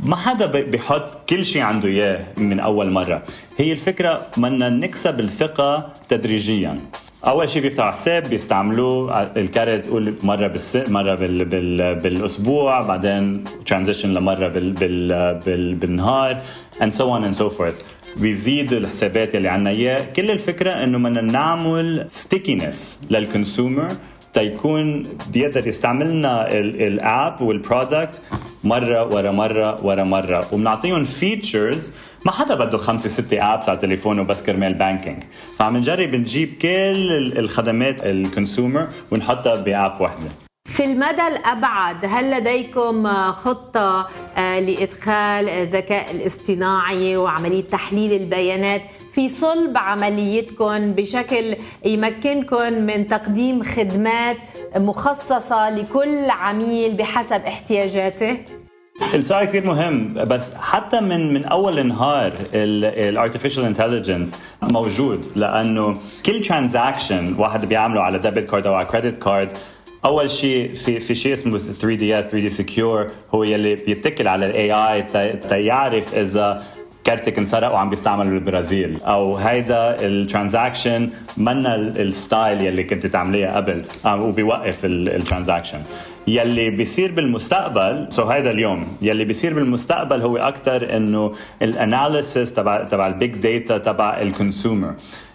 ما 0.04 0.16
حدا 0.16 0.46
بيحط 0.46 1.28
كل 1.30 1.46
شيء 1.46 1.62
عنده 1.62 1.88
إياه 1.88 2.26
من 2.36 2.60
أول 2.60 2.90
مرة. 2.90 3.22
هي 3.58 3.72
الفكرة 3.72 4.26
بدنا 4.36 4.68
نكسب 4.68 5.20
الثقة 5.20 5.92
تدريجيا. 6.08 6.80
أول 7.26 7.48
شيء 7.48 7.62
بيفتحوا 7.62 7.90
حساب 7.90 8.28
بيستعملوه 8.28 9.22
ال 9.22 9.35
card 9.35 9.84
تقول 9.84 10.14
مرة 10.22 10.46
بالس... 10.46 10.76
مرة 10.76 11.14
بال... 11.14 11.44
بال... 11.44 11.94
بالأسبوع 11.94 12.82
بعدين 12.82 13.44
transaction 13.66 14.14
لمرة 14.14 14.48
بال... 14.48 14.72
بال... 14.72 15.34
بال... 15.46 15.74
بالنهار 15.74 16.42
and 16.80 16.92
so 16.94 17.04
on 17.10 17.24
and 17.24 17.36
so 17.36 17.50
forth. 17.50 17.84
بيزيد 18.16 18.72
الحسابات 18.72 19.34
اللي 19.34 19.48
عنا 19.48 19.70
إياه. 19.70 20.12
كل 20.16 20.30
الفكرة 20.30 20.70
إنه 20.70 20.98
بدنا 20.98 21.20
نعمل 21.20 22.06
stickiness 22.10 23.00
لل 23.10 23.27
consumer 23.27 23.96
تيكون 24.34 25.06
بيقدر 25.32 25.66
يستعملنا 25.66 26.52
ال 26.58 26.79
app 26.79 27.40
وال 27.40 27.58
product 27.58 28.22
مرة 28.64 29.06
ورا 29.14 29.30
مرة 29.30 29.84
ورا 29.86 30.04
مرة. 30.04 30.48
وبنعطيهم 30.52 31.04
features 31.04 31.92
ما 32.26 32.32
حدا 32.32 32.54
بده 32.54 32.78
خمسة 32.78 33.08
ستة 33.08 33.54
apps 33.54 33.68
على 33.68 33.78
تليفونه 33.78 34.22
بس 34.22 34.42
كرمال 34.42 34.74
banking 34.74 35.22
فعم 35.58 35.76
نجرب 35.76 36.14
نجيب 36.14 36.48
كل 36.62 37.32
الخدمات 37.38 38.02
ال 38.06 38.15
consumer 38.15 38.88
ونحطها 39.10 39.56
ب 39.56 39.67
app 39.67 40.00
وحده 40.00 40.49
في 40.80 40.86
المدى 40.86 41.26
الأبعد 41.26 41.96
هل 42.04 42.30
لديكم 42.30 43.06
خطة 43.32 44.08
آه، 44.36 44.60
لإدخال 44.60 45.48
الذكاء 45.48 46.10
الاصطناعي 46.10 47.16
وعملية 47.16 47.64
تحليل 47.64 48.22
البيانات 48.22 48.82
في 49.12 49.28
صلب 49.28 49.78
عمليتكم 49.78 50.92
بشكل 50.92 51.56
يمكنكم 51.84 52.72
من 52.72 53.08
تقديم 53.08 53.62
خدمات 53.62 54.36
مخصصة 54.76 55.70
لكل 55.70 56.30
عميل 56.30 56.94
بحسب 56.94 57.40
احتياجاته؟ 57.46 58.36
السؤال 59.14 59.44
كثير 59.44 59.66
مهم 59.66 60.14
بس 60.14 60.54
حتى 60.54 61.00
من 61.00 61.34
من 61.34 61.44
أول 61.44 61.86
نهار 61.86 62.32
ال 62.54 62.64
artificial 62.64 63.64
intelligence 63.64 64.36
موجود 64.62 65.26
لأنه 65.36 65.96
كل 66.26 66.40
transaction 66.40 67.34
واحد 67.38 67.68
بيعمله 67.68 68.00
على 68.00 68.18
debit 68.18 68.50
card 68.50 68.66
أو 68.66 68.74
على 68.74 68.86
credit 68.86 69.22
card 69.22 69.52
أول 70.04 70.30
شيء 70.30 70.74
في 70.74 71.00
في 71.00 71.14
شيء 71.14 71.32
اسمه 71.32 71.58
3DS 71.58 72.24
3D 72.24 72.48
Secure 72.48 73.10
هو 73.34 73.44
يلي 73.44 73.74
بيتكل 73.74 74.28
على 74.28 74.46
ال 74.46 74.72
AI 74.72 75.02
تيعرف 75.48 76.14
إذا 76.14 76.62
كارتك 77.04 77.38
انسرق 77.38 77.72
وعم 77.72 77.90
بيستعمل 77.90 78.30
بالبرازيل. 78.30 79.00
أو 79.02 79.36
هيدا 79.36 80.06
ال 80.06 80.15
transaction 80.15 81.10
منا 81.36 81.74
ال 81.76 81.90
style 81.90 82.60
يلي 82.60 82.84
كنت 82.84 83.06
تعمليها 83.06 83.56
قبل 83.56 83.84
وبيوقف 84.06 84.80
ال 84.84 84.92
transaction. 84.92 85.82
يلي 86.26 86.70
بيصير 86.70 87.12
بالمستقبل 87.12 88.06
so 88.10 88.22
so 88.22 88.26
هيدا 88.26 88.50
اليوم 88.50 88.86
يلي 89.02 89.24
بيصير 89.24 89.54
بالمستقبل 89.54 90.22
هو 90.22 90.36
أكثر 90.36 90.96
إنه 90.96 91.32
ال 91.62 91.72
analysis 91.72 92.52
تبع 92.52 92.84
تبع 92.84 93.06
ال 93.06 93.13
big 93.13 93.34
data 93.34 93.78
تبع 93.78 94.20
ال 94.20 94.28
consumer 94.28 94.94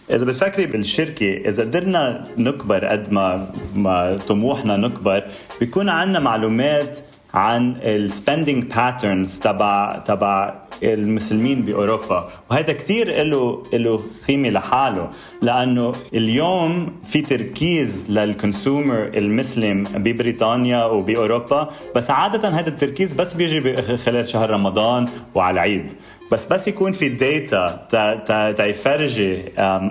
إذا 0.09 0.25
بتفكري 0.25 0.65
بالشركة 0.65 1.33
إذا 1.33 1.63
قدرنا 1.63 2.27
نكبر 2.37 2.85
قد 2.85 3.11
ما 3.13 3.47
ما 3.75 4.17
طموحنا 4.27 4.77
نكبر 4.77 5.23
بيكون 5.59 5.89
عندنا 5.89 6.19
معلومات 6.19 6.99
عن 7.33 7.75
ال 7.81 7.90
spending 7.90 8.63
patterns 8.63 9.39
تبع 9.39 9.97
تبع 10.05 10.53
المسلمين 10.83 11.61
بأوروبا. 11.61 12.29
وهذا 12.49 12.73
كثير 12.73 13.23
له 13.23 13.63
له 13.73 14.03
قيمه 14.27 14.49
لحاله. 14.49 15.09
لأنه 15.41 15.93
اليوم 16.13 16.93
في 17.07 17.21
تركيز 17.21 18.11
لل 18.11 18.31
consumer 18.31 19.11
المسلم 19.15 19.83
ببريطانيا 19.83 20.85
وبأوروبا. 20.85 21.69
بس 21.95 22.11
عادة 22.11 22.49
هذا 22.49 22.69
التركيز 22.69 23.13
بس 23.13 23.33
بيجي 23.33 23.81
خلال 23.97 24.27
شهر 24.29 24.49
رمضان 24.49 25.07
وعلى 25.35 25.53
العيد. 25.53 25.91
بس 26.31 26.45
بس 26.45 26.67
يكون 26.67 26.91
في 26.91 27.09
data 27.09 28.51
تيفرجي 28.51 29.35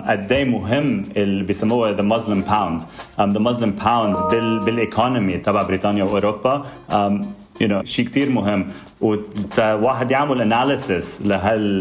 قد 0.07 0.31
إيه 0.31 0.45
مهم 0.45 1.05
اللي 1.17 1.43
بيسموها 1.43 1.91
the 1.91 2.01
Muslim 2.01 2.41
pound 2.41 2.81
the 3.19 3.39
Muslim 3.39 3.71
pound 3.71 4.17
بال 4.65 4.81
economy 4.81 5.37
تبع 5.37 5.63
بريطانيا 5.63 6.03
وأوروبا. 6.03 6.65
Um, 6.89 7.25
you 7.61 7.67
know 7.67 7.83
شيء 7.83 8.05
كثير 8.05 8.29
مهم. 8.29 8.67
وواحد 9.01 10.11
يعمل 10.11 10.41
analysis 10.41 11.21
لهال 11.25 11.79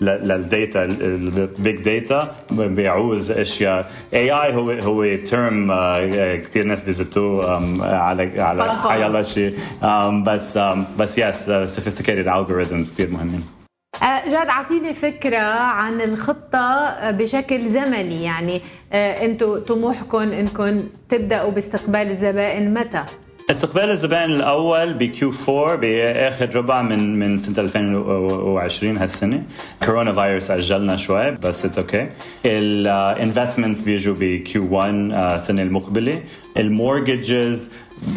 لل 0.00 0.28
data 0.28 0.84
ال 0.84 1.07
big 1.07 1.76
data 1.76 2.34
بيعوز 2.50 3.30
أشياء. 3.30 3.90
AI 4.14 4.30
AI 4.30 4.54
هو 4.54 4.70
هو 4.70 5.04
uh, 5.04 5.18
كثير 6.46 6.64
ناس 6.64 6.82
بيزتوه 6.82 7.58
um, 7.58 7.82
على 7.82 8.40
على 8.40 8.74
حيالله 8.74 9.22
شيء 9.22 9.54
um, 9.82 9.86
بس 10.26 10.58
بس 10.98 11.18
yes 11.18 11.44
sophisticated 11.46 12.28
algorithms 12.28 12.90
كثير 12.90 13.10
مهمين. 13.10 13.61
جاد 14.02 14.48
أعطيني 14.48 14.92
فكرة 14.92 15.38
عن 15.38 16.00
الخطة 16.00 16.94
بشكل 17.10 17.68
زمني. 17.68 18.24
يعني 18.24 18.60
آه، 18.92 19.24
أنتم 19.24 19.58
طموحكم 19.58 20.18
انكم 20.18 20.82
تبدأوا 21.08 21.50
باستقبال 21.50 22.10
الزبائن 22.10 22.74
متى؟ 22.74 23.04
استقبال 23.50 23.90
الزبائن 23.90 24.30
الأول 24.30 24.94
ب 24.94 25.13
Q 25.13 25.32
4 25.48 25.74
بآخر 25.76 26.56
ربع 26.56 26.82
من 26.82 27.18
من 27.18 27.36
سنة 27.36 27.58
2020 27.58 28.96
هالسنة. 28.98 29.42
كورونا 29.86 30.12
فيروس 30.12 30.50
أجلنا 30.50 30.96
شوي 30.96 31.30
بس 31.30 31.64
it's 31.64 31.78
okay 31.78 32.08
ال 32.46 32.57
investments 32.57 33.80
بيجوا 33.80 34.14
ب 34.20 34.47
Q 34.47 34.74
1 34.74 34.94
السنة 35.34 35.62
المقبلة. 35.62 36.22
ال 36.56 36.69
mortgage 36.69 37.70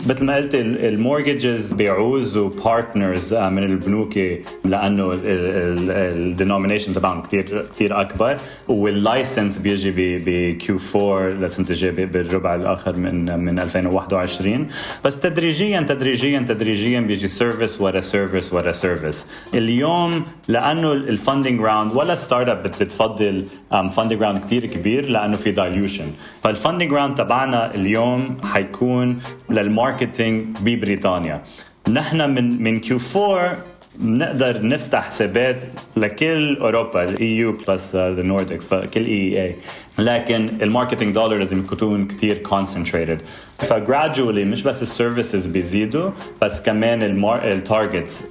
مثل 0.09 0.25
ما 0.25 0.35
قلت 0.35 0.55
ال 0.55 0.68
mortgage 0.68 1.73
بيعوزوا 1.73 2.49
partners 2.65 3.33
آه، 3.33 3.49
من 3.49 3.63
البنوك 3.63 4.19
لأنه 4.65 5.19
ال 5.23 5.36
denomination 5.36 6.93
تبعهم 6.93 7.21
كثير 7.21 7.65
كثير 7.75 8.01
أكبر 8.01 8.37
وال 8.67 8.87
license 8.87 9.57
بيجي 9.57 9.93
ب 10.25 10.51
Q 10.51 10.77
4 10.95 11.29
لسنة 11.29 11.65
الجايه 11.69 12.05
بالربع 12.05 12.55
الآخر 12.55 12.95
من 12.95 13.39
من 13.39 13.59
2021 13.59 14.67
بس 15.05 15.19
تدريجيا 15.19 15.81
تدريجيا 15.81 16.39
تدريجيا 16.39 16.99
بيجي 16.99 17.27
service 17.27 17.81
ورا 17.81 18.01
service 18.01 18.53
ورا 18.53 18.71
service 18.71 19.27
اليوم 19.53 20.25
لأنه 20.47 20.93
ال 20.93 21.02
funding 21.02 21.61
round 21.61 21.93
ولا 21.93 22.15
startup 22.15 22.63
بتفضل 22.63 23.45
funding 23.71 24.21
round 24.21 24.37
كثير 24.37 24.65
كبير 24.65 25.09
لأنه 25.09 25.37
في 25.37 25.51
dilution 25.51 26.05
فال 26.43 26.54
funding 26.54 26.93
round 26.93 27.15
تبعنا 27.15 27.75
اليوم 27.75 28.37
حيكون 28.43 29.19
لل 29.75 29.90
marketing 29.90 30.57
ببريطانيا 30.59 31.43
نحن 31.89 32.29
من 32.29 32.63
من 32.63 32.79
Q 32.79 32.97
4 33.15 33.57
بنقدر 33.99 34.67
نفتح 34.67 35.09
حسابات 35.09 35.61
لكل 35.97 36.57
أوروبا 36.57 37.03
ال 37.03 37.37
EU 37.37 37.57
plus 37.67 37.95
the 37.95 38.21
Nordics 38.21 38.67
فكل 38.67 39.05
اي 39.05 39.43
اي 39.43 39.55
لكن 39.99 40.49
ال 40.61 40.66
marketing 40.66 41.15
dollar 41.15 41.39
لازم 41.39 41.59
يكون 41.59 42.07
كثير 42.07 42.37
concentrated 42.37 43.21
ف 43.59 43.68
gradually 43.68 44.45
مش 44.45 44.63
بس 44.63 44.81
ال 44.81 44.88
services 44.88 45.45
بيزيدوا 45.45 46.09
بس 46.41 46.61
كمان 46.61 47.23
ال 47.25 47.37
targets 47.37 48.21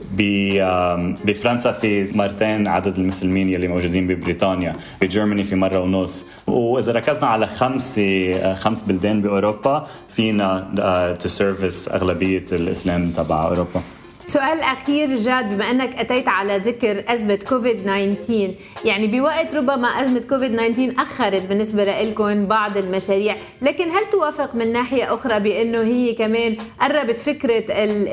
بفرنسا 1.25 1.73
في 1.73 2.19
مرتين 2.19 2.69
عدد 2.69 2.99
المسلمين 2.99 3.49
يلي 3.49 3.69
موجودين 3.69 4.07
ببريطانيا 4.07 4.77
ب 5.01 5.06
Germany 5.06 5.45
في 5.45 5.57
مرة 5.57 5.81
ونص. 5.81 6.27
وإذا 6.47 6.93
ركزنا 6.93 7.27
على 7.27 7.47
خمسه 7.47 8.55
خمس 8.55 8.83
بلدان 8.83 9.23
بأوروبا 9.23 9.87
فينا 10.09 11.17
ت 11.21 11.29
service 11.29 11.89
أغلبية 11.89 12.45
الإسلام 12.53 13.11
تبع 13.11 13.49
أوروبا. 13.49 13.83
سؤال 14.27 14.61
أخير 14.61 15.17
جاد 15.17 15.55
بما 15.55 15.71
أنك 15.71 15.97
أتيت 15.97 16.29
على 16.29 16.59
ذكر 16.59 17.05
أزمة 17.09 17.39
كوفيد 17.49 17.83
19 17.85 18.55
يعني 18.85 19.07
بوقت 19.07 19.55
ربما 19.55 19.89
أزمة 19.89 20.21
كوفيد 20.21 20.57
19 20.57 20.95
أخرت 20.99 21.43
بالنسبة 21.43 21.85
لكم 21.85 22.47
بعض 22.47 22.77
المشاريع 22.77 23.37
لكن 23.63 23.91
هل 23.91 24.07
توافق 24.13 24.55
من 24.55 24.73
ناحية 24.73 25.15
أخرى 25.15 25.41
بأنه 25.41 25.81
هي 25.81 26.13
كمان 26.15 26.57
قربت 26.81 27.17
فكرة 27.17 27.65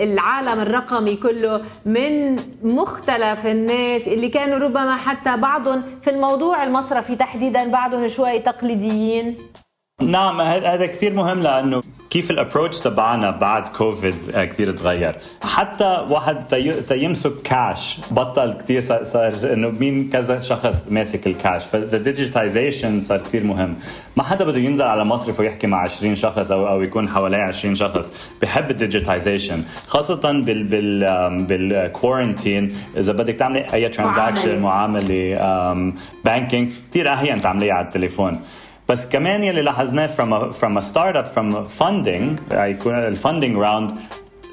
العالم 0.03 0.59
الرقمي 0.59 1.15
كله 1.15 1.61
من 1.85 2.35
مختلف 2.63 3.45
الناس 3.45 4.07
اللي 4.07 4.29
كانوا 4.29 4.57
ربما 4.57 4.95
حتى 4.95 5.37
بعضهم 5.37 5.83
في 6.01 6.09
الموضوع 6.09 6.63
المصرفي 6.63 7.15
تحديدا 7.15 7.67
بعضهم 7.67 8.07
شوي 8.07 8.39
تقليديين؟ 8.39 9.37
نعم 10.01 10.41
هذا 10.41 10.85
كثير 10.85 11.13
مهم 11.13 11.41
لأنه 11.41 11.83
كيف 12.11 12.31
ال 12.31 12.37
approach 12.37 12.79
تبعنا 12.79 13.29
بعد 13.29 13.67
كوفيد 13.67 14.15
كثير 14.35 14.71
تغير؟ 14.71 15.15
حتى 15.41 16.05
واحد 16.09 16.37
تيمسك 16.87 17.41
كاش 17.43 17.97
بطل 18.11 18.53
كثير 18.53 18.81
صار 19.03 19.33
إنه 19.53 19.69
مين 19.69 20.09
كذا 20.09 20.41
شخص 20.41 20.85
ماسك 20.89 21.27
ال 21.27 21.35
cash 21.35 21.65
فال 21.65 21.85
digitization 21.85 23.01
صار 23.01 23.17
كثير 23.17 23.43
مهم. 23.43 23.75
ما 24.17 24.23
حدا 24.23 24.45
بده 24.45 24.59
ينزل 24.59 24.83
على 24.83 25.05
مصرف 25.05 25.39
ويحكي 25.39 25.67
مع 25.67 25.81
20 25.81 26.15
شخص 26.15 26.51
أو 26.51 26.67
أو 26.67 26.81
يكون 26.81 27.09
حواليه 27.09 27.37
20 27.37 27.75
شخص. 27.75 28.13
بحب 28.41 28.71
ال 28.71 28.78
digitization 28.78 29.63
خاصة 29.87 30.31
بال 30.31 30.63
بال 30.63 31.43
بال 31.45 31.67
quarantine 31.67 32.75
إذا 32.97 33.11
بدك 33.11 33.35
تعملي 33.35 33.73
أي 33.73 33.89
transaction 33.89 34.59
معاملة 34.59 35.37
banking 36.25 36.69
كثير 36.89 37.13
أهين 37.13 37.41
تعمليها 37.41 37.73
على 37.73 37.85
التليفون. 37.85 38.41
بس 38.89 39.07
كمان 39.07 39.43
يلي 39.43 39.61
لاحظناه 39.61 40.07
from 40.07 40.33
a, 40.33 40.55
from 40.55 40.77
a 40.77 40.81
startup 40.81 41.27
from 41.35 41.79
funding 41.81 42.53
يكون 42.53 42.93
ال 42.93 43.01
funding 43.01 43.57
round 43.57 43.91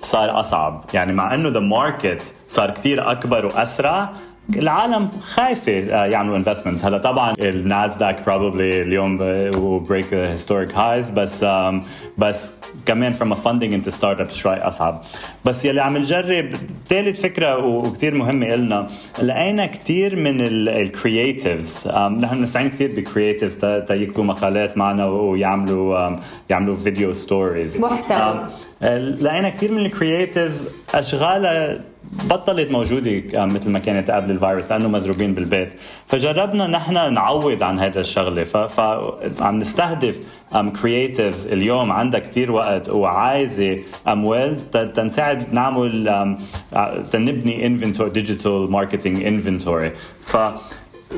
صار 0.02 0.40
أصعب. 0.40 0.84
يعني 0.94 1.12
مع 1.12 1.34
إنه 1.34 1.48
the 1.48 1.60
market 1.60 2.32
صار 2.48 2.70
كثير 2.70 3.10
أكبر 3.10 3.46
وأسرع 3.46 4.12
العالم 4.56 5.08
خايفة 5.20 5.72
آه، 5.72 6.06
يعملوا 6.06 6.36
investments 6.36 6.84
هلأ 6.84 6.98
طبعا 6.98 7.34
الناسداك 7.38 8.26
probably 8.26 8.82
اليوم 8.82 9.16
break 9.88 10.14
historic 10.14 10.74
highs 10.74 11.10
بس 11.10 11.44
بس 12.18 12.50
كمان 12.88 13.14
from 13.14 13.32
a 13.32 13.36
funding 13.36 13.72
into 13.72 13.90
startups 13.90 14.34
شوي 14.34 14.56
أصعب. 14.56 15.02
بس 15.44 15.64
يلي 15.64 15.82
عم 15.82 15.96
نجرب 15.96 16.54
ثالث 16.88 17.20
فكرة 17.20 17.66
وكثير 17.66 18.14
مهمة 18.14 18.56
لنا 18.56 18.86
لقينا 19.22 19.66
كثير 19.66 20.16
من 20.16 20.40
ال 20.68 20.80
creatives 20.80 21.88
نحن 21.88 22.38
بنستعين 22.38 22.70
كثير 22.70 22.92
ب 22.96 23.02
creatives 23.02 23.56
تيكتبوا 23.88 24.24
مقالات 24.24 24.78
معنا 24.78 25.06
ويعملوا 25.06 26.16
يعملوا 26.50 26.76
video 26.76 27.12
stories 27.12 27.80
محتوى 27.80 28.48
لقينا 29.20 29.48
كثير 29.48 29.72
من 29.72 29.86
ال 29.86 29.94
creatives 29.94 30.68
أشغالها 30.94 31.80
بطلت 32.12 32.70
موجودة 32.70 33.46
مثل 33.46 33.70
ما 33.70 33.78
كانت 33.78 34.10
قبل 34.10 34.30
الفيروس 34.30 34.70
لأنه 34.72 34.88
مزروبين 34.88 35.34
بالبيت. 35.34 35.72
فجربنا 36.06 36.66
نحن 36.66 37.14
نعوض 37.14 37.62
عن 37.62 37.78
هذا 37.78 38.00
الشغلة. 38.00 38.44
فعم 38.44 39.58
نستهدف 39.58 40.20
creatives 40.82 41.46
اليوم 41.46 41.92
عندها 41.92 42.20
كثير 42.20 42.50
وقت 42.50 42.88
وعايزة 42.88 43.78
أموال 44.08 44.70
تنساعد 44.70 45.52
نعمل 45.52 46.36
تنبني 47.12 47.66
inventory 47.66 48.10
digital 48.10 48.70
marketing 48.70 49.26
inventory 49.26 49.92
ف 50.20 50.36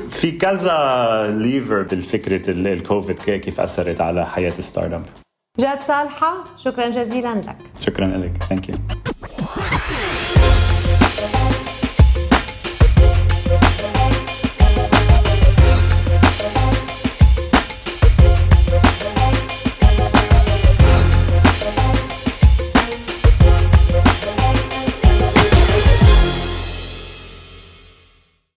في 0.09 0.31
كذا 0.31 1.35
ليفر 1.37 1.81
بالفكرة 1.81 2.51
الكوفيد 2.51 3.19
كيف 3.19 3.61
أثرت 3.61 4.01
على 4.01 4.25
حياة 4.25 4.53
ال 4.59 4.93
startup 4.93 5.03
جاد 5.59 5.81
صالحة 5.83 6.43
شكرا 6.57 6.89
جزيلا 6.89 7.35
لك. 7.35 7.57
شكرا 7.79 8.07
لك. 8.07 8.43
thank 8.49 8.69
you 8.69 8.75